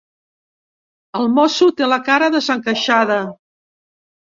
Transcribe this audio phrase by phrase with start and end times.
[1.21, 3.23] El mosso té la cara desencaixada.